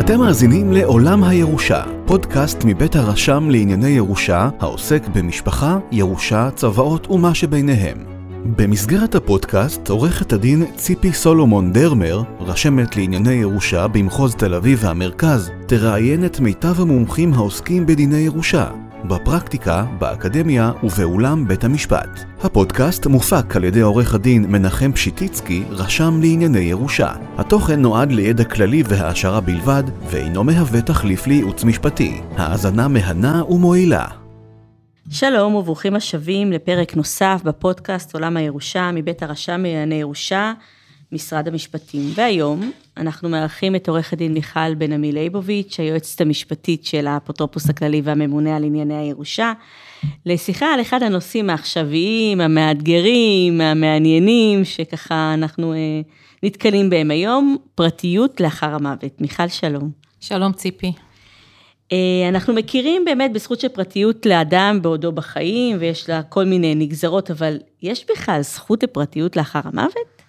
[0.00, 7.98] אתם מאזינים לעולם הירושה, פודקאסט מבית הרשם לענייני ירושה, העוסק במשפחה, ירושה, צוואות ומה שביניהם.
[8.56, 16.24] במסגרת הפודקאסט, עורכת הדין ציפי סולומון דרמר, רשמת לענייני ירושה במחוז תל אביב והמרכז, תראיין
[16.24, 18.66] את מיטב המומחים העוסקים בדיני ירושה,
[19.04, 22.08] בפרקטיקה, באקדמיה ובאולם בית המשפט.
[22.42, 27.12] הפודקאסט מופק על ידי עורך הדין מנחם פשיטיצקי, רשם לענייני ירושה.
[27.38, 32.20] התוכן נועד לידע כללי והעשרה בלבד, ואינו מהווה תחליף לייעוץ משפטי.
[32.36, 34.06] האזנה מהנה ומועילה.
[35.10, 40.52] שלום וברוכים השבים לפרק נוסף בפודקאסט עולם הירושה מבית הרשם לענייני ירושה,
[41.12, 42.10] משרד המשפטים.
[42.14, 48.00] והיום אנחנו מארחים את עורכת דין מיכל בן עמי ליבוביץ', היועצת המשפטית של האפוטרופוס הכללי
[48.04, 49.52] והממונה על ענייני הירושה,
[50.26, 55.78] לשיחה על אחד הנושאים העכשוויים, המאתגרים, המעניינים, שככה אנחנו אה,
[56.42, 59.20] נתקלים בהם היום, פרטיות לאחר המוות.
[59.20, 59.90] מיכל, שלום.
[60.20, 60.92] שלום ציפי.
[61.92, 67.30] אה, אנחנו מכירים באמת בזכות של פרטיות לאדם בעודו בחיים, ויש לה כל מיני נגזרות,
[67.30, 70.21] אבל יש בכלל זכות לפרטיות לאחר המוות?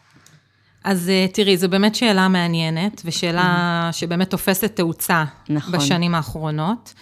[0.84, 5.80] אז אה, תראי, זו באמת שאלה מעניינת, ושאלה שבאמת תופסת תאוצה נכון.
[5.80, 6.94] בשנים האחרונות.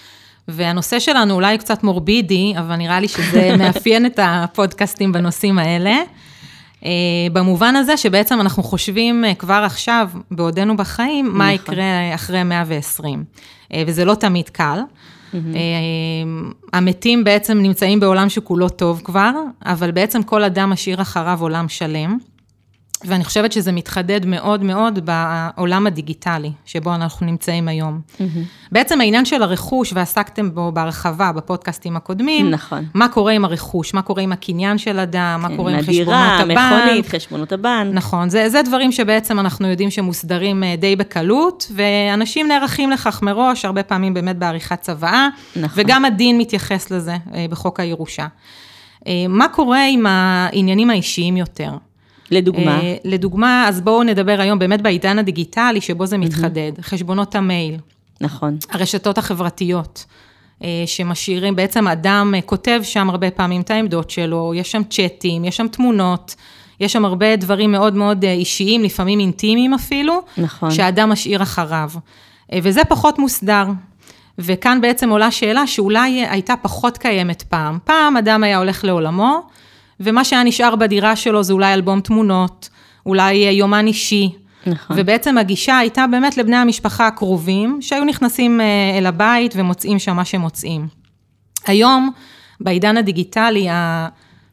[0.47, 5.95] והנושא שלנו אולי קצת מורבידי, אבל נראה לי שזה מאפיין את הפודקאסטים בנושאים האלה.
[6.85, 6.89] אה,
[7.33, 11.37] במובן הזה שבעצם אנחנו חושבים כבר עכשיו, בעודנו בחיים, נכון.
[11.37, 13.23] מה יקרה אחרי 120.
[13.73, 14.79] אה, וזה לא תמיד קל.
[15.33, 15.35] Mm-hmm.
[16.73, 19.31] המתים בעצם נמצאים בעולם שכולו טוב כבר,
[19.65, 22.17] אבל בעצם כל אדם משאיר אחריו עולם שלם.
[23.05, 28.01] ואני חושבת שזה מתחדד מאוד מאוד בעולם הדיגיטלי, שבו אנחנו נמצאים היום.
[28.17, 28.21] Mm-hmm.
[28.71, 32.85] בעצם העניין של הרכוש, ועסקתם בו בהרחבה בפודקאסטים הקודמים, נכון.
[32.93, 36.13] מה קורה עם הרכוש, מה קורה עם הקניין של אדם, כן, מה קורה עם חשבונות
[36.39, 36.41] הבנק.
[36.41, 37.93] הדירה, מכונית, חשבונות הבנק.
[37.93, 43.65] נכון, זה, זה דברים שבעצם אנחנו יודעים שמוסדרים אה, די בקלות, ואנשים נערכים לכך מראש,
[43.65, 45.83] הרבה פעמים באמת בעריכת צוואה, נכון.
[45.83, 48.27] וגם הדין מתייחס לזה אה, בחוק הירושה.
[49.07, 51.71] אה, מה קורה עם העניינים האישיים יותר?
[52.31, 52.79] לדוגמה?
[52.79, 56.71] Uh, לדוגמה, אז בואו נדבר היום באמת בעידן הדיגיטלי, שבו זה מתחדד.
[56.77, 56.81] Mm-hmm.
[56.81, 57.77] חשבונות המייל.
[58.21, 58.57] נכון.
[58.69, 60.05] הרשתות החברתיות,
[60.59, 65.45] uh, שמשאירים, בעצם אדם uh, כותב שם הרבה פעמים את העמדות שלו, יש שם צ'אטים,
[65.45, 66.35] יש שם תמונות.
[66.79, 70.71] יש שם הרבה דברים מאוד מאוד אישיים, לפעמים אינטימיים אפילו, נכון.
[70.71, 71.89] שהאדם משאיר אחריו.
[72.55, 73.65] וזה פחות מוסדר.
[74.37, 77.77] וכאן בעצם עולה שאלה שאולי הייתה פחות קיימת פעם.
[77.83, 79.41] פעם אדם היה הולך לעולמו,
[80.03, 82.69] ומה שהיה נשאר בדירה שלו זה אולי אלבום תמונות,
[83.05, 84.31] אולי יומן אישי.
[84.65, 84.97] נכון.
[84.99, 88.65] ובעצם הגישה הייתה באמת לבני המשפחה הקרובים, שהיו נכנסים אה,
[88.97, 90.87] אל הבית ומוצאים שם מה שמוצאים.
[91.67, 92.11] היום,
[92.59, 93.67] בעידן הדיגיטלי,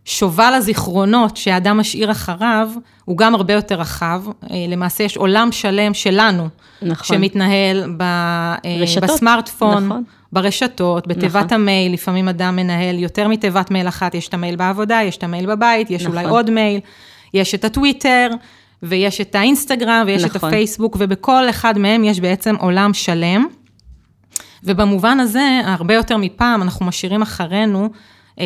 [0.09, 2.71] השובל הזיכרונות שהאדם משאיר אחריו,
[3.05, 4.23] הוא גם הרבה יותר רחב.
[4.27, 6.49] אה, למעשה יש עולם שלם שלנו,
[6.83, 7.17] נכון.
[7.17, 9.87] שמתנהל ב, אה, רשתות, בסמארטפון.
[9.87, 10.05] נכון.
[10.33, 11.61] ברשתות, בתיבת נכון.
[11.61, 15.47] המייל, לפעמים אדם מנהל יותר מתיבת מייל אחת, יש את המייל בעבודה, יש את המייל
[15.47, 16.17] בבית, יש נכון.
[16.17, 16.81] אולי עוד מייל,
[17.35, 18.31] יש את הטוויטר,
[18.83, 20.37] ויש את האינסטגרם, ויש נכון.
[20.39, 23.47] את הפייסבוק, ובכל אחד מהם יש בעצם עולם שלם.
[24.65, 27.89] ובמובן הזה, הרבה יותר מפעם, אנחנו משאירים אחרינו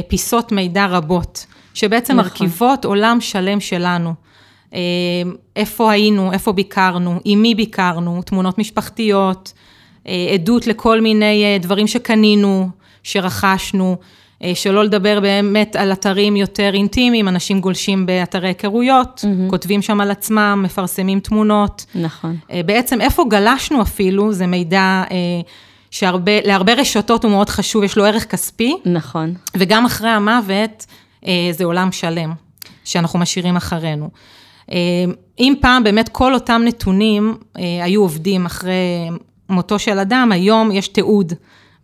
[0.08, 2.24] פיסות מידע רבות, שבעצם נכון.
[2.24, 4.14] מרכיבות עולם שלם שלנו.
[4.74, 4.80] אה,
[5.56, 9.52] איפה היינו, איפה ביקרנו, עם מי ביקרנו, תמונות משפחתיות,
[10.08, 12.68] אה, עדות לכל מיני אה, דברים שקנינו,
[13.02, 13.96] שרכשנו,
[14.42, 19.50] אה, שלא לדבר באמת על אתרים יותר אינטימיים, אנשים גולשים באתרי היכרויות, mm-hmm.
[19.50, 21.86] כותבים שם על עצמם, מפרסמים תמונות.
[21.94, 22.36] נכון.
[22.66, 25.02] בעצם איפה גלשנו אפילו, זה מידע
[25.92, 28.76] שלהרבה רשתות הוא מאוד חשוב, יש לו ערך כספי.
[28.84, 29.34] נכון.
[29.56, 30.86] וגם אחרי המוות,
[31.50, 32.32] זה עולם שלם,
[32.84, 34.10] שאנחנו משאירים אחרינו.
[35.38, 39.08] אם פעם באמת כל אותם נתונים היו עובדים אחרי
[39.48, 41.32] מותו של אדם, היום יש תיעוד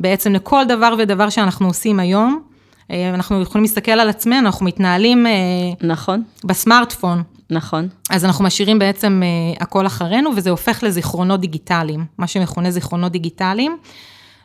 [0.00, 2.42] בעצם לכל דבר ודבר שאנחנו עושים היום.
[2.90, 5.26] אה, אנחנו יכולים להסתכל על עצמנו, אנחנו מתנהלים...
[5.26, 5.32] אה,
[5.80, 6.22] נכון.
[6.44, 7.22] בסמארטפון.
[7.50, 7.88] נכון.
[8.10, 13.76] אז אנחנו משאירים בעצם אה, הכל אחרינו, וזה הופך לזיכרונות דיגיטליים, מה שמכונה זיכרונות דיגיטליים.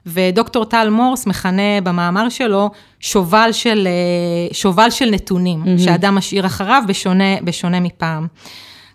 [0.06, 3.88] ודוקטור טל מורס מכנה במאמר שלו שובל של,
[4.52, 5.82] שובל של נתונים, mm-hmm.
[5.82, 8.28] שאדם משאיר אחריו בשונה, בשונה מפעם.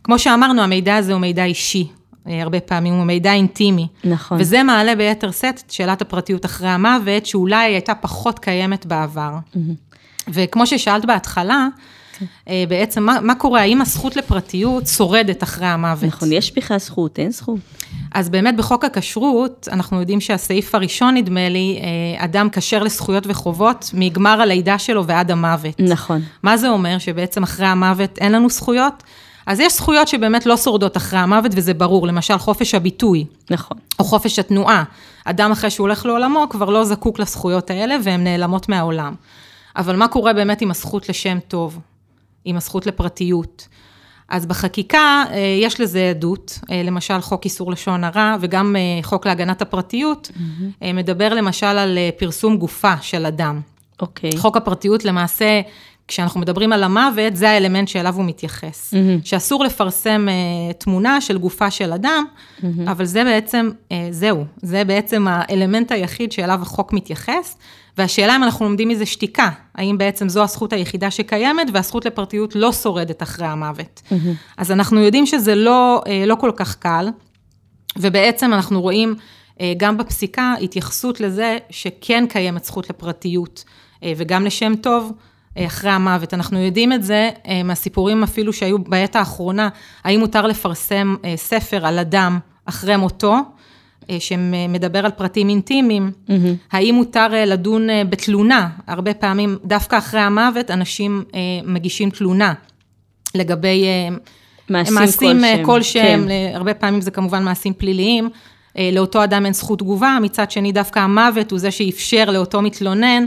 [0.05, 1.88] כמו שאמרנו, המידע הזה הוא מידע אישי,
[2.28, 3.87] אה, הרבה פעמים, הוא מידע אינטימי.
[4.04, 4.40] נכון.
[4.40, 9.32] וזה מעלה ביתר שאת את שאלת הפרטיות אחרי המוות, שאולי הייתה פחות קיימת בעבר.
[9.32, 10.28] Mm-hmm.
[10.28, 11.54] וכמו ששאלת בהתחלה.
[11.54, 11.66] אה,
[12.68, 16.04] בעצם מה, מה קורה, האם הזכות לפרטיות שורדת אחרי המוות?
[16.04, 17.58] נכון, יש בכלל זכות, אין זכות.
[18.14, 23.90] אז באמת בחוק הכשרות, אנחנו יודעים שהסעיף הראשון, נדמה לי, אה, אדם כשר לזכויות וחובות
[23.94, 25.80] מגמר הלידה שלו ועד המוות.
[25.80, 26.22] נכון.
[26.42, 26.98] מה זה אומר?
[26.98, 29.02] שבעצם אחרי המוות אין לנו זכויות?
[29.46, 33.24] אז יש זכויות שבאמת לא שורדות אחרי המוות, וזה ברור, למשל חופש הביטוי.
[33.50, 33.76] נכון.
[33.98, 34.84] או חופש התנועה.
[35.24, 39.14] אדם אחרי שהוא הולך לעולמו כבר לא זקוק לזכויות האלה, והן נעלמות מהעולם.
[39.76, 41.78] אבל מה קורה באמת עם הזכות לשם טוב?
[42.44, 43.69] עם הזכות לפרטיות?
[44.29, 49.26] אז בחקיקה אה, יש לזה עדות, אה, למשל חוק איסור לשון הרע וגם אה, חוק
[49.26, 50.85] להגנת הפרטיות, mm-hmm.
[50.94, 53.61] מדבר למשל על פרסום גופה של אדם.
[54.00, 54.31] אוקיי.
[54.31, 54.38] Okay.
[54.38, 55.61] חוק הפרטיות למעשה,
[56.08, 58.94] כשאנחנו מדברים על המוות, זה האלמנט שאליו הוא מתייחס.
[58.94, 59.26] Mm-hmm.
[59.26, 60.26] שאסור לפרסם
[60.78, 62.66] תמונה של גופה של אדם, mm-hmm.
[62.87, 63.70] אבל זה בעצם,
[64.10, 67.56] זהו, זה בעצם האלמנט היחיד שאליו החוק מתייחס.
[67.99, 72.72] והשאלה אם אנחנו לומדים מזה שתיקה, האם בעצם זו הזכות היחידה שקיימת והזכות לפרטיות לא
[72.72, 74.02] שורדת אחרי המוות.
[74.04, 74.14] Mm-hmm.
[74.56, 77.08] אז אנחנו יודעים שזה לא, אה, לא כל כך קל,
[77.96, 79.14] ובעצם אנחנו רואים
[79.61, 83.64] אה, גם בפסיקה התייחסות לזה שכן קיימת זכות לפרטיות
[84.02, 85.12] אה, וגם לשם טוב.
[85.58, 86.34] אחרי המוות.
[86.34, 87.30] אנחנו יודעים את זה
[87.64, 89.68] מהסיפורים אפילו שהיו בעת האחרונה,
[90.04, 93.36] האם מותר לפרסם ספר על אדם אחרי מותו,
[94.10, 96.32] אה, שמדבר על פרטים אינטימיים, mm-hmm.
[96.72, 98.68] האם מותר אה, לדון אה, בתלונה?
[98.86, 101.24] הרבה פעמים, דווקא אחרי המוות, אנשים
[101.64, 102.52] מגישים תלונה
[103.34, 103.84] לגבי
[104.68, 106.54] מעשים, מעשים כלשהם, כן.
[106.54, 108.30] הרבה פעמים זה כמובן מעשים פליליים.
[108.92, 113.24] לאותו אדם אין זכות תגובה, מצד שני דווקא המוות הוא זה שאפשר לאותו מתלונן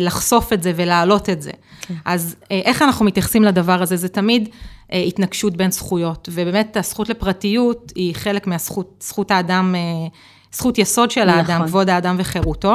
[0.00, 1.50] לחשוף את זה ולהעלות את זה.
[1.80, 1.94] כן.
[2.04, 3.96] אז איך אנחנו מתייחסים לדבר הזה?
[3.96, 4.48] זה תמיד
[4.92, 10.08] אה, התנגשות בין זכויות, ובאמת הזכות לפרטיות היא חלק מהזכות, זכות האדם, אה,
[10.52, 11.66] זכות יסוד של האדם, נכון.
[11.66, 12.74] כבוד האדם וחירותו,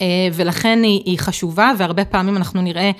[0.00, 2.90] אה, ולכן היא, היא חשובה, והרבה פעמים אנחנו נראה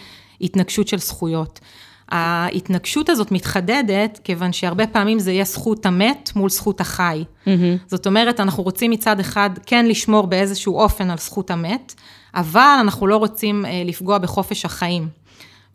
[0.41, 1.61] התנגשות של זכויות.
[2.09, 7.25] ההתנגשות הזאת מתחדדת, כיוון שהרבה פעמים זה יהיה זכות המת מול זכות החי.
[7.47, 7.49] Mm-hmm.
[7.87, 11.95] זאת אומרת, אנחנו רוצים מצד אחד כן לשמור באיזשהו אופן על זכות המת,
[12.35, 15.09] אבל אנחנו לא רוצים לפגוע בחופש החיים.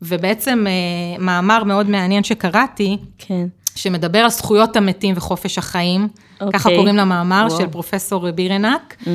[0.02, 3.48] ובעצם אה, מאמר מאוד מעניין שקראתי, כן.
[3.76, 6.08] שמדבר על זכויות המתים וחופש החיים,
[6.42, 6.60] אוקיי.
[6.60, 7.60] ככה קוראים למאמר וואו.
[7.60, 9.08] של פרופסור בירנק, mm-hmm.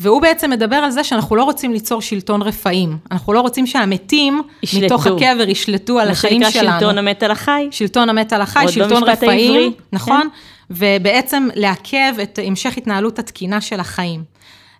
[0.00, 4.42] והוא בעצם מדבר על זה שאנחנו לא רוצים ליצור שלטון רפאים, אנחנו לא רוצים שהמתים
[4.62, 4.84] ישלטו.
[4.84, 6.44] מתוך הקבר ישלטו על החיים שלנו.
[6.44, 7.68] מה שנקרא שלטון המת על החי.
[7.70, 9.72] שלטון המת על החי, שלטון רפאים, העברי.
[9.92, 10.28] נכון, כן.
[10.70, 14.24] ובעצם לעכב את המשך התנהלות התקינה של החיים.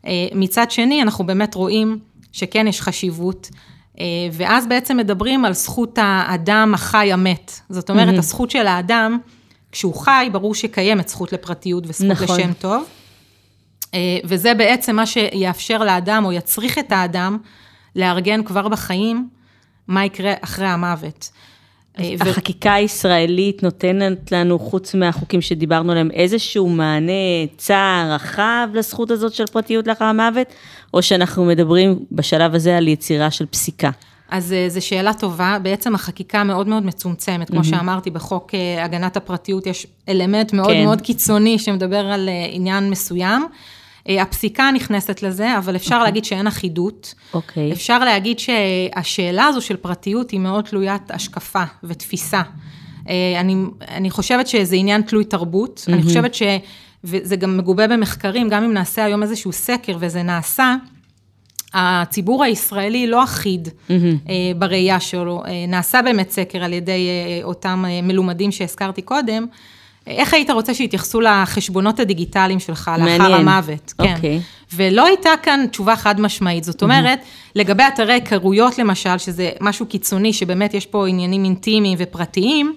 [0.07, 1.99] אה, מצד שני, אנחנו באמת רואים
[2.33, 3.51] שכן יש חשיבות
[4.33, 7.61] ואז בעצם מדברים על זכות האדם החי המת.
[7.71, 8.19] זאת אומרת, mm-hmm.
[8.19, 9.19] הזכות של האדם,
[9.73, 12.41] כשהוא חי, ברור שקיימת זכות לפרטיות וזכות נכון.
[12.41, 12.85] לשם טוב.
[13.95, 17.39] אה, וזה בעצם מה שיאפשר לאדם, או יצריך את האדם,
[17.97, 19.29] לארגן כבר בחיים
[19.89, 21.31] מה יקרה אחרי המוות.
[21.99, 29.33] אה, החקיקה הישראלית נותנת לנו, חוץ מהחוקים שדיברנו עליהם, איזשהו מענה צער רחב לזכות הזאת
[29.33, 30.47] של פרטיות לאחר המוות,
[30.95, 33.91] או שאנחנו מדברים בשלב הזה על יצירה של פסיקה?
[34.31, 37.65] אז אה, זו שאלה טובה, בעצם החקיקה מאוד מאוד מצומצמת, כמו mm-hmm.
[37.65, 40.85] שאמרתי, בחוק אה, הגנת הפרטיות יש אלמנט מאוד כן.
[40.85, 43.47] מאוד קיצוני שמדבר על עניין מסוים.
[44.09, 45.95] אה, הפסיקה נכנסת לזה, אבל אפשר okay.
[45.95, 46.05] אוקיי.
[46.05, 47.15] להגיד שאין אחידות.
[47.35, 47.71] אוקיי.
[47.71, 47.75] Okay.
[47.75, 52.43] אפשר להגיד שהשאלה הזו של פרטיות היא מאוד תלוית השקפה ותפיסה.
[53.09, 53.57] אה, אני,
[53.89, 55.93] אני חושבת שזה עניין תלוי תרבות, mm-hmm.
[55.93, 56.43] אני חושבת ש...
[57.05, 60.77] וזה גם מגובה במחקרים, גם אם נעשה היום איזשהו סקר וזה נעשה,
[61.75, 63.93] הציבור הישראלי לא אחיד mm-hmm.
[64.59, 65.43] בראייה שלו.
[65.69, 67.09] נעשה באמת סקר על ידי
[67.43, 69.47] אותם מלומדים שהזכרתי קודם,
[70.07, 73.23] איך היית רוצה שיתייחסו לחשבונות הדיגיטליים שלך מעניין.
[73.23, 73.95] לאחר המוות?
[74.03, 74.15] כן.
[74.17, 74.41] אוקיי.
[74.75, 76.65] ולא הייתה כאן תשובה חד משמעית.
[76.65, 77.53] זאת אומרת, mm-hmm.
[77.55, 82.75] לגבי אתרי היכרויות למשל, שזה משהו קיצוני, שבאמת יש פה עניינים אינטימיים ופרטיים,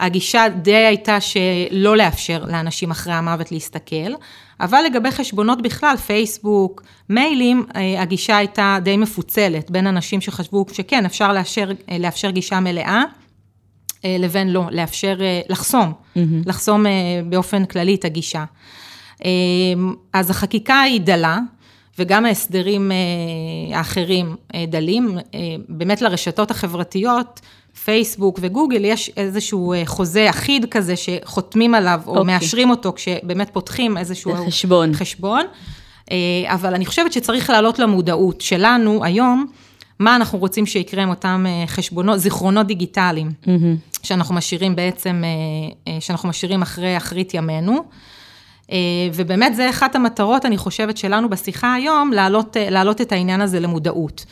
[0.00, 4.12] הגישה די הייתה שלא לאפשר לאנשים אחרי המוות להסתכל,
[4.60, 11.04] אבל לגבי חשבונות בכלל, פייסבוק, מיילים, אה, הגישה הייתה די מפוצלת בין אנשים שחשבו שכן,
[11.04, 13.02] אפשר לאפשר, אה, לאפשר גישה מלאה.
[14.04, 15.16] אה, לבין לא, לאפשר,
[15.48, 16.20] לחסום, mm-hmm.
[16.46, 16.84] לחסום
[17.28, 18.44] באופן כללי את הגישה.
[20.12, 21.38] אז החקיקה היא דלה,
[21.98, 22.92] וגם ההסדרים
[23.74, 24.36] האחרים
[24.68, 25.18] דלים.
[25.68, 27.40] באמת לרשתות החברתיות,
[27.84, 32.18] פייסבוק וגוגל, יש איזשהו חוזה אחיד כזה שחותמים עליו, או okay.
[32.18, 32.34] אוקיי.
[32.34, 34.94] מאשרים אותו כשבאמת פותחים איזשהו חשבון.
[34.94, 35.44] חשבון.
[36.46, 39.46] אבל אני חושבת שצריך להעלות למודעות שלנו היום,
[39.98, 43.30] מה אנחנו רוצים שיקרה עם אותם חשבונות, זיכרונות דיגיטליים.
[43.44, 43.90] Mm-hmm.
[44.02, 47.84] שאנחנו משאירים בעצם, אה, אה, שאנחנו משאירים אחרי אחרית ימינו.
[48.72, 48.76] אה,
[49.14, 54.24] ובאמת זה אחת המטרות, אני חושבת, שלנו בשיחה היום, להעלות, להעלות את העניין הזה למודעות.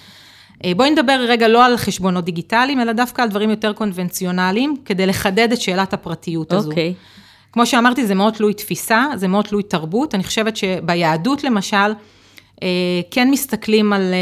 [0.76, 5.52] בואי נדבר רגע לא על חשבונות דיגיטליים, אלא דווקא על דברים יותר קונבנציונליים, כדי לחדד
[5.52, 6.68] את שאלת הפרטיות הזו.
[6.68, 6.94] אוקיי.
[7.52, 10.14] כמו שאמרתי, זה מאוד תלוי תפיסה, זה מאוד תלוי תרבות.
[10.14, 11.92] אני חושבת שביהדות, למשל,
[13.10, 14.14] כן מסתכלים על,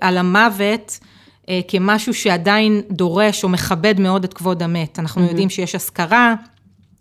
[0.00, 0.98] על המוות
[1.48, 4.98] אה, כמשהו שעדיין דורש או מכבד מאוד את כבוד המת.
[4.98, 5.28] אנחנו mm-hmm.
[5.28, 6.34] יודעים שיש אזכרה,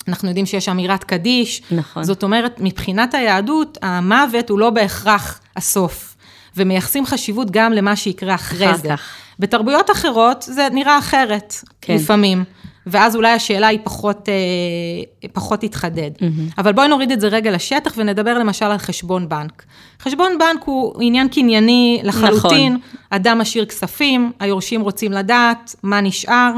[0.08, 1.62] אנחנו יודעים שיש אמירת קדיש.
[1.72, 2.04] נכון.
[2.04, 6.11] זאת אומרת, מבחינת היהדות, המוות הוא לא בהכרח הסוף.
[6.58, 8.90] ומייחסים חשיבות גם למה שיקרה אחרי אחר זה.
[8.90, 9.02] כך.
[9.40, 11.96] בתרבויות אחרות זה נראה אחרת, כן.
[11.96, 12.44] לפעמים.
[12.88, 16.12] ואז אולי השאלה היא פחות, אה, פחות תתחדד.
[16.18, 16.54] Mm-hmm.
[16.58, 19.64] אבל בואי נוריד את זה רגע לשטח ונדבר למשל על חשבון בנק.
[20.02, 22.98] חשבון בנק הוא עניין קנייני לחלוטין, נכון.
[23.10, 26.52] אדם משאיר כספים, היורשים רוצים לדעת מה נשאר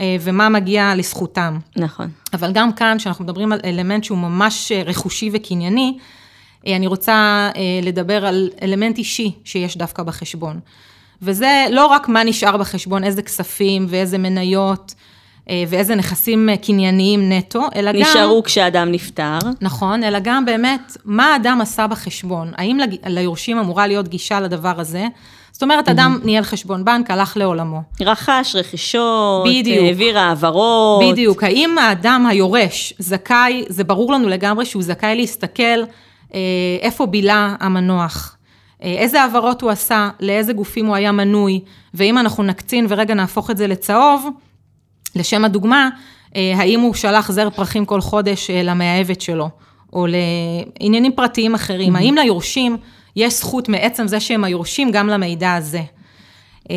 [0.00, 1.58] אה, ומה מגיע לזכותם.
[1.76, 2.08] נכון.
[2.32, 5.98] אבל גם כאן, כשאנחנו מדברים על אלמנט שהוא ממש אה, רכושי וקנייני,
[6.66, 7.12] אני רוצה
[7.56, 10.60] אה, לדבר על אלמנט אישי שיש דווקא בחשבון.
[11.22, 14.94] וזה לא רק מה נשאר בחשבון, איזה כספים ואיזה מניות
[15.50, 17.98] אה, ואיזה נכסים אה, קנייניים נטו, אלא גם...
[18.00, 19.38] נשארו כשאדם נפטר.
[19.60, 22.52] נכון, אלא גם באמת, מה האדם עשה בחשבון?
[22.56, 25.06] האם ליורשים אמורה להיות גישה לדבר הזה?
[25.52, 27.82] זאת אומרת, אדם ניהל חשבון בנק, הלך לעולמו.
[28.00, 29.84] רכש רכישות, בדיוק.
[29.84, 31.04] העביר העברות.
[31.12, 35.84] בדיוק, האם האדם היורש זכאי, זה ברור לנו לגמרי שהוא זכאי להסתכל אה,
[36.82, 38.36] איפה בילה המנוח,
[38.82, 41.60] אה, איזה העברות הוא עשה, לאיזה גופים הוא היה מנוי,
[41.94, 44.28] ואם אנחנו נקצין ורגע נהפוך את זה לצהוב,
[45.16, 45.88] לשם הדוגמה,
[46.36, 49.48] אה, האם הוא שלח זר פרחים כל חודש אה, למאהבת שלו,
[49.92, 50.06] או
[50.80, 52.76] לעניינים פרטיים אחרים, האם ליורשים
[53.16, 55.82] יש זכות מעצם זה שהם היורשים גם למידע הזה.
[56.70, 56.76] אה,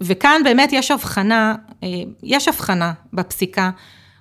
[0.00, 1.88] וכאן באמת יש הבחנה, אה,
[2.22, 3.70] יש הבחנה בפסיקה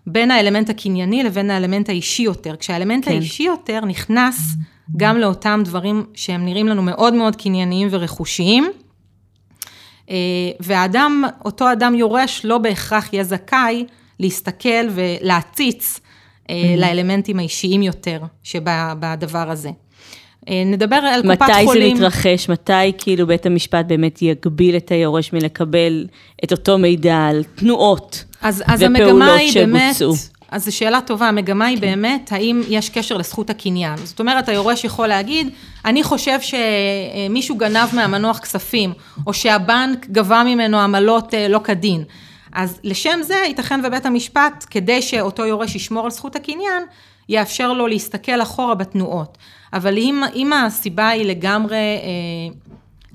[0.08, 2.55] בין האלמנט הקנייני לבין האלמנט האישי יותר.
[2.55, 3.12] כשהאלמנט כן.
[3.12, 4.55] האישי יותר נכנס
[4.98, 8.72] גם לאותם דברים שהם נראים לנו מאוד מאוד קנייניים ורכושיים.
[10.10, 10.15] אה,
[10.60, 13.86] והאדם, אותו אדם יורש, לא בהכרח יהיה זכאי
[14.20, 16.00] להסתכל ולהציץ
[16.50, 19.70] אה, לאלמנטים האישיים יותר שבדבר הזה.
[20.50, 21.98] אה, נדבר על קופת מתי חולים.
[21.98, 22.50] זה מתרחש?
[22.50, 26.05] מתי כאילו בית המשפט באמת יגביל את היורש מלקבל
[26.43, 30.13] את אותו מידע על תנועות אז, אז ופעולות היא באמת, שבוצעו?
[30.51, 31.69] אז זו שאלה טובה, המגמה כן.
[31.69, 33.98] היא באמת, האם יש קשר לזכות הקניין.
[33.98, 35.50] זאת אומרת, היורש יכול להגיד,
[35.86, 38.93] אני חושב שמישהו גנב מהמנוח כספים,
[39.27, 42.03] או שהבנק גבה ממנו עמלות אה, לא כדין.
[42.53, 46.83] אז לשם זה, ייתכן ובית המשפט, כדי שאותו יורש ישמור על זכות הקניין,
[47.29, 49.38] יאפשר לו להסתכל אחורה בתנועות.
[49.73, 52.55] אבל אם, אם הסיבה היא לגמרי אה,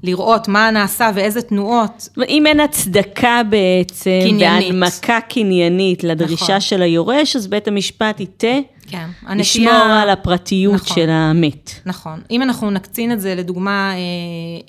[0.02, 4.70] לראות מה נעשה ואיזה תנועות, אם אין הצדקה בעצם, קניינית.
[4.70, 6.60] והנמקה קניינית לדרישה נכון.
[6.60, 10.96] של היורש, אז בית המשפט ייטה כן, לשמור על הפרטיות נכון.
[10.96, 11.70] של המת.
[11.86, 12.20] נכון.
[12.30, 13.96] אם אנחנו נקצין את זה לדוגמה אה,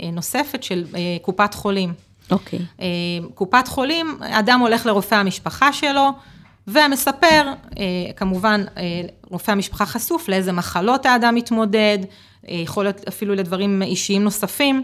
[0.06, 1.94] אה, נוספת של אה, קופת חולים.
[2.32, 2.60] אוקיי.
[2.82, 2.88] אה,
[3.36, 6.10] קופת חולים, אדם הולך לרופא המשפחה שלו,
[6.68, 7.84] ומספר, אה,
[8.16, 8.84] כמובן, אה,
[9.30, 11.98] רופא המשפחה חשוף לאיזה מחלות האדם מתמודד,
[12.50, 14.84] אה, יכול להיות אפילו לדברים אישיים נוספים.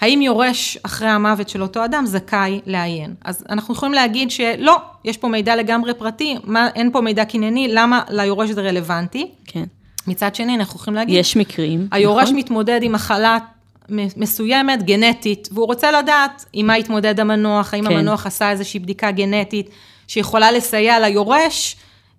[0.00, 3.14] האם יורש אחרי המוות של אותו אדם זכאי לעיין?
[3.24, 7.68] אז אנחנו יכולים להגיד שלא, יש פה מידע לגמרי פרטי, מה, אין פה מידע קנייני,
[7.70, 9.30] למה ליורש זה רלוונטי?
[9.44, 9.64] כן.
[10.06, 12.36] מצד שני, אנחנו יכולים להגיד, יש מקרים, היורש נכון?
[12.36, 13.38] מתמודד עם מחלה
[14.16, 17.92] מסוימת, גנטית, והוא רוצה לדעת עם מה התמודד המנוח, האם כן.
[17.92, 19.70] המנוח עשה איזושהי בדיקה גנטית
[20.10, 21.76] שיכולה לסייע ליורש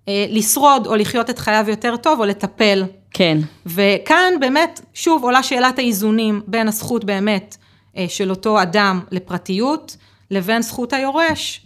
[0.07, 2.83] אה, לשרוד או לחיות את חייו יותר טוב או לטפל.
[3.13, 3.37] כן.
[3.65, 7.57] וכאן באמת, שוב, עולה שאלת האיזונים בין הזכות באמת
[7.97, 9.97] אה, של אותו אדם לפרטיות,
[10.31, 11.61] לבין זכות היורש,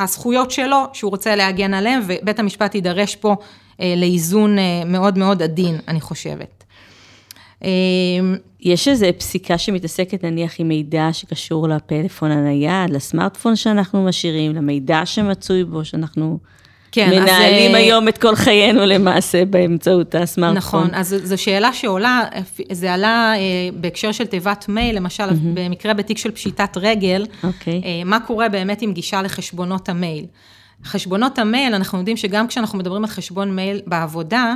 [0.00, 3.36] הזכויות שלו, שהוא רוצה להגן עליהן, ובית המשפט יידרש פה
[3.80, 6.61] אה, לאיזון מאוד מאוד עדין, אני חושבת.
[7.64, 7.70] אה,
[8.60, 15.64] יש איזו פסיקה שמתעסקת נניח עם מידע שקשור לפלאפון הנייד, לסמארטפון שאנחנו משאירים, למידע שמצוי
[15.64, 16.38] בו, שאנחנו
[16.92, 20.56] כן, אז, מנהלים אה, היום את כל חיינו למעשה באמצעות הסמארטפון.
[20.56, 22.22] נכון, אז זו- שאלה שעולה,
[22.72, 23.40] זה עלה אה,
[23.80, 27.82] בהקשר של תיבת מייל, למשל, במקרה בתיק של פשיטת רגל, אוקיי.
[27.84, 30.24] אה, מה קורה באמת עם גישה לחשבונות המייל.
[30.84, 34.54] חשבונות המייל, אנחנו יודעים שגם כשאנחנו מדברים על חשבון מייל בעבודה,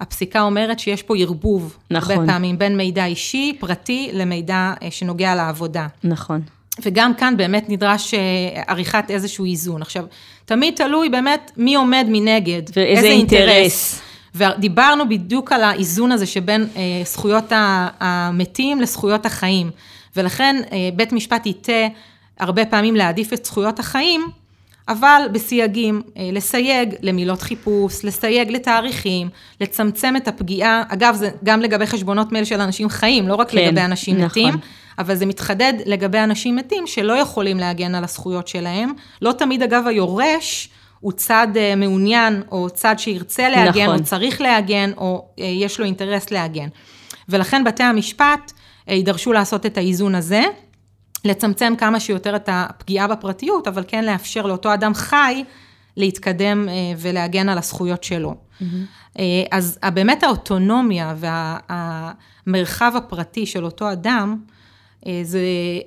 [0.00, 2.16] הפסיקה אומרת שיש פה ערבוב, נכון.
[2.16, 5.86] הרבה פעמים, בין מידע אישי, פרטי, למידע אה, שנוגע לעבודה.
[6.04, 6.40] נכון.
[6.82, 9.82] וגם כאן באמת נדרש אה, עריכת איזשהו איזון.
[9.82, 10.04] עכשיו,
[10.44, 14.00] תמיד תלוי באמת מי עומד מנגד, ואיזה אינטרס.
[14.34, 17.44] ודיברנו בדיוק על האיזון הזה שבין אה, זכויות
[18.00, 19.70] המתים לזכויות החיים.
[20.16, 21.86] ולכן אה, בית משפט ייטה
[22.40, 24.26] הרבה פעמים להעדיף את זכויות החיים,
[24.88, 29.28] אבל בסייגים, אה, לסייג למילות חיפוש, לסייג לתאריכים,
[29.60, 30.82] לצמצם את הפגיעה.
[30.88, 34.42] אגב, זה גם לגבי חשבונות מייל של אנשים חיים, לא רק כן, לגבי אנשים נכון.
[34.42, 34.54] מתים.
[34.98, 38.92] אבל זה מתחדד לגבי אנשים מתים שלא יכולים להגן על הזכויות שלהם.
[39.22, 40.68] לא תמיד, אגב, היורש
[41.00, 43.98] הוא צד אה, מעוניין, או צד שירצה להגן, נכון.
[43.98, 46.68] או צריך להגן, או אה, יש לו אינטרס להגן.
[47.28, 48.52] ולכן בתי המשפט
[48.88, 50.42] יידרשו לעשות את האיזון הזה.
[51.26, 55.44] לצמצם כמה שיותר את הפגיעה בפרטיות, אבל כן לאפשר לאותו אדם חי
[55.96, 56.68] להתקדם
[56.98, 58.34] ולהגן על הזכויות שלו.
[58.34, 59.18] Mm-hmm.
[59.50, 61.14] אז באמת האוטונומיה
[62.46, 64.36] והמרחב הפרטי של אותו אדם,
[65.06, 65.40] אה, זה,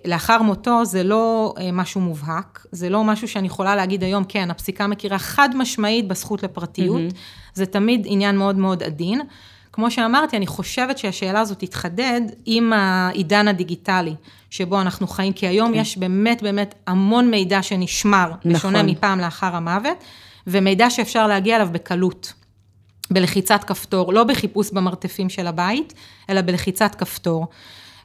[0.05, 4.51] לאחר מותו זה לא אה, משהו מובהק, זה לא משהו שאני יכולה להגיד היום, כן,
[4.51, 7.53] הפסיקה מכירה חד משמעית בזכות לפרטיות, mm-hmm.
[7.53, 9.21] זה תמיד עניין מאוד מאוד עדין.
[9.73, 14.13] כמו שאמרתי, אני חושבת שהשאלה הזאת תתחדד עם העידן הדיגיטלי
[14.49, 15.79] שבו אנחנו חיים, כי היום כן.
[15.79, 18.53] יש באמת באמת המון מידע שנשמר, נכון.
[18.53, 19.97] בשונה מפעם לאחר המוות,
[20.47, 22.33] ומידע שאפשר להגיע אליו בקלות.
[23.11, 25.93] בלחיצת כפתור, לא בחיפוש במרתפים של הבית,
[26.29, 27.47] אלא בלחיצת כפתור.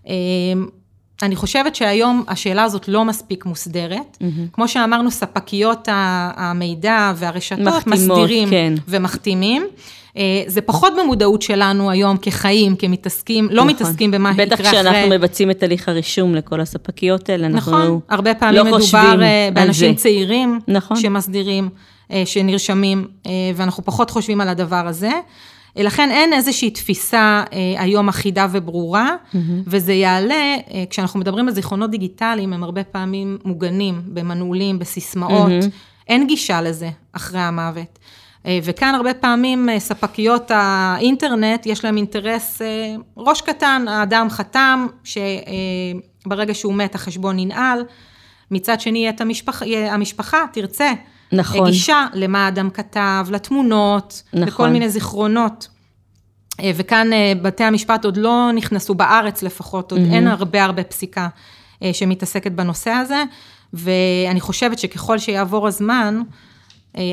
[0.06, 0.12] אמ,
[1.22, 4.18] אני חושבת שהיום השאלה הזאת לא מספיק מוסדרת.
[4.20, 4.52] Mm-hmm.
[4.52, 5.88] כמו שאמרנו, ספקיות
[6.36, 8.74] המידע והרשתות מחתימות, מסדירים כן.
[8.88, 9.66] ומחתימים.
[10.16, 13.68] אה, זה פחות במודעות שלנו היום כחיים, כמתעסקים, לא נכון.
[13.68, 14.56] מתעסקים במה יקרה אחרי.
[14.56, 18.64] בטח כשאנחנו מבצעים את הליך הרישום לכל הספקיות האלה, אנחנו נכון, לא הרבה פעמים לא
[18.64, 20.96] מדובר אה, באנשים צעירים נכון.
[20.96, 21.68] שמסדירים,
[22.10, 23.06] אה, שנרשמים,
[23.54, 25.10] ואנחנו פחות חושבים על הדבר הזה.
[25.76, 29.36] לכן אין איזושהי תפיסה אה, היום אחידה וברורה, mm-hmm.
[29.66, 36.04] וזה יעלה, אה, כשאנחנו מדברים על זיכרונות דיגיטליים, הם הרבה פעמים מוגנים במנעולים, בסיסמאות, mm-hmm.
[36.08, 37.98] אין גישה לזה אחרי המוות.
[38.46, 44.86] אה, וכאן הרבה פעמים אה, ספקיות האינטרנט, יש להם אינטרס, אה, ראש קטן, האדם חתם,
[45.04, 47.84] שברגע שהוא מת החשבון ננעל,
[48.50, 50.92] מצד שני את המשפח, המשפחה תרצה
[51.32, 51.70] נכון.
[51.70, 54.48] גישה למה האדם כתב, לתמונות, נכון.
[54.48, 55.68] לכל מיני זיכרונות.
[56.74, 57.10] וכאן
[57.42, 60.14] בתי המשפט עוד לא נכנסו, בארץ לפחות, עוד mm-hmm.
[60.14, 61.28] אין הרבה הרבה פסיקה
[61.92, 63.24] שמתעסקת בנושא הזה,
[63.72, 66.22] ואני חושבת שככל שיעבור הזמן,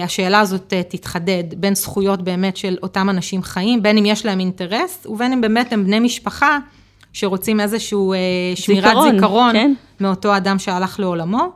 [0.04, 5.08] השאלה הזאת תתחדד בין זכויות באמת של אותם אנשים חיים, בין אם יש להם אינטרס,
[5.10, 6.58] ובין אם באמת הם בני משפחה
[7.14, 8.14] שרוצים איזשהו
[8.56, 9.74] שמירת זיכרון, זיכרון כן.
[10.00, 11.52] מאותו אדם שהלך לעולמו.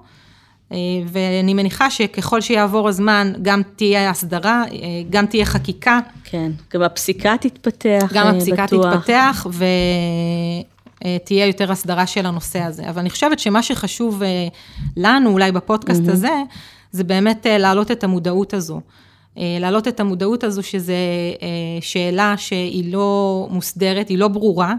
[0.72, 0.78] אה,
[1.08, 4.78] ואני מניחה שככל שיעבור הזמן, גם תהיה הסדרה, אה,
[5.10, 6.00] גם תהיה חקיקה.
[6.24, 8.96] כן, גם הפסיקה תתפתח, גם הפסיקה בטוח.
[8.96, 9.48] תתפתח,
[11.06, 12.90] ותהיה יותר הסדרה של הנושא הזה.
[12.90, 14.48] אבל אני חושבת שמה שחשוב אה,
[14.98, 16.12] לנו, אולי בפודקאסט mm-hmm.
[16.12, 16.42] הזה,
[16.96, 18.82] זה באמת להעלות את המודעות הזו.
[19.38, 20.94] להעלות את המודעות הזו, שזו
[21.82, 24.74] שאלה שהיא לא מוסדרת, היא לא ברורה.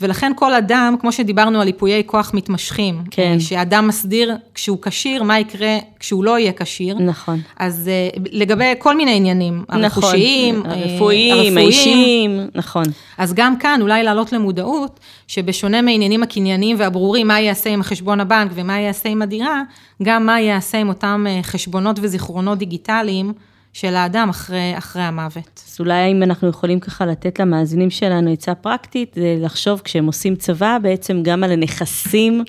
[0.00, 3.40] ולכן כל אדם, כמו שדיברנו על איפויי כוח מתמשכים, כן.
[3.40, 6.98] שאדם מסדיר כשהוא כשיר, מה יקרה כשהוא לא יהיה כשיר.
[6.98, 7.40] נכון.
[7.58, 12.84] אז uh, לגבי כל מיני עניינים, נכון, הרכושיים, אה, הרפואיים, האישיים, נכון.
[13.18, 18.50] אז גם כאן אולי לעלות למודעות, שבשונה מהעניינים הקנייניים והברורים, מה יעשה עם החשבון הבנק
[18.54, 19.62] ומה יעשה עם הדירה,
[20.02, 23.32] גם מה יעשה עם אותם אה, חשבונות וזיכרונות דיגיטליים.
[23.78, 25.62] של האדם אחרי, אחרי המוות.
[25.68, 30.36] אז אולי אם אנחנו יכולים ככה לתת למאזינים שלנו עצה פרקטית, זה לחשוב כשהם עושים
[30.36, 32.44] צבא, בעצם גם על הנכסים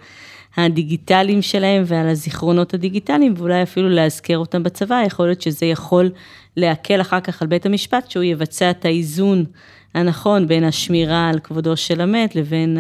[0.58, 6.10] הדיגיטליים שלהם ועל הזיכרונות הדיגיטליים, ואולי אפילו להזכר אותם בצבא, יכול להיות שזה יכול
[6.58, 9.46] להקל אחר כך על בית המשפט, שהוא יבצע את האיזון
[9.94, 12.78] הנכון בין השמירה על כבודו של המת לבין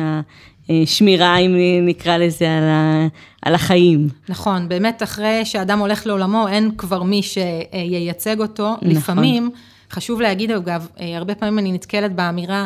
[0.85, 3.07] שמירה, אם נקרא לזה, על, ה,
[3.41, 4.07] על החיים.
[4.29, 8.73] נכון, באמת אחרי שאדם הולך לעולמו, אין כבר מי שייצג אותו.
[8.73, 8.89] נכון.
[8.89, 9.49] לפעמים,
[9.91, 12.65] חשוב להגיד, אגב, הרבה פעמים אני נתקלת באמירה,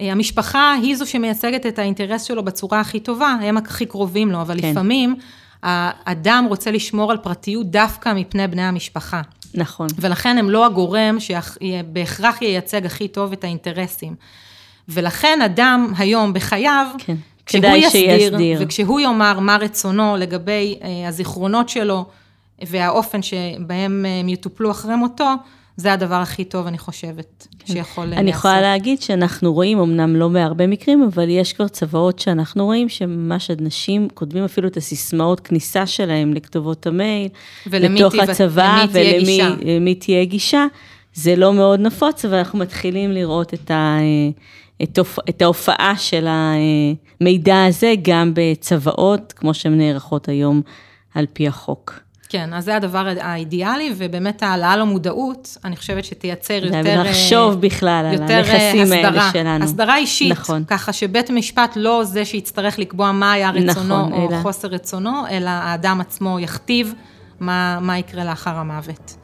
[0.00, 4.60] המשפחה היא זו שמייצגת את האינטרס שלו בצורה הכי טובה, הם הכי קרובים לו, אבל
[4.60, 4.70] כן.
[4.70, 5.16] לפעמים
[5.62, 9.22] האדם רוצה לשמור על פרטיות דווקא מפני בני המשפחה.
[9.54, 9.86] נכון.
[9.98, 14.14] ולכן הם לא הגורם שבהכרח ייצג הכי טוב את האינטרסים.
[14.88, 17.14] ולכן אדם היום בחייו, כן.
[17.46, 22.04] כשהוא יסדיר, וכשהוא יאמר מה רצונו לגבי אה, הזיכרונות שלו
[22.62, 25.34] והאופן שבהם הם יטופלו אחרי מותו,
[25.76, 27.72] זה הדבר הכי טוב, אני חושבת, כן.
[27.72, 28.18] שיכול לעשות.
[28.18, 32.88] אני יכולה להגיד שאנחנו רואים, אמנם לא בהרבה מקרים, אבל יש כבר צוואות שאנחנו רואים
[32.88, 37.28] שממש אנשים כותבים אפילו את הסיסמאות כניסה שלהם לכתובות המייל,
[37.66, 40.66] לתוך הצבא, ולמי תהיה גישה.
[41.14, 43.98] זה לא מאוד נפוץ, אבל אנחנו מתחילים לראות את ה...
[44.82, 46.26] את, את ההופעה של
[47.20, 50.62] המידע הזה גם בצוואות, כמו שהן נערכות היום
[51.14, 52.00] על פי החוק.
[52.28, 56.80] כן, אז זה הדבר האידיאלי, ובאמת העלאה למודעות, אני חושבת שתייצר יותר...
[56.84, 59.64] ולחשוב בכלל יותר על הנכסים האלה שלנו.
[59.64, 60.64] הסדרה אישית, נכון.
[60.64, 64.42] ככה שבית המשפט לא זה שיצטרך לקבוע מה היה רצונו נכון, או אלא...
[64.42, 66.94] חוסר רצונו, אלא האדם עצמו יכתיב
[67.40, 69.16] מה, מה יקרה לאחר המוות.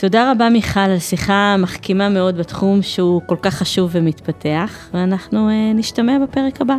[0.00, 5.76] תודה רבה מיכל על שיחה מחכימה מאוד בתחום שהוא כל כך חשוב ומתפתח, ואנחנו uh,
[5.76, 6.74] נשתמע בפרק הבא.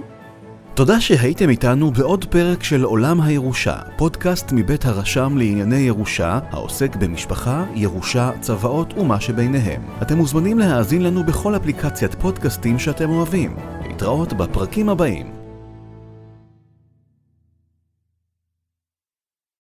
[0.73, 7.63] תודה שהייתם איתנו בעוד פרק של עולם הירושה, פודקאסט מבית הרשם לענייני ירושה, העוסק במשפחה,
[7.75, 9.81] ירושה, צוואות ומה שביניהם.
[10.01, 13.55] אתם מוזמנים להאזין לנו בכל אפליקציית פודקאסטים שאתם אוהבים.
[13.87, 15.40] להתראות בפרקים הבאים.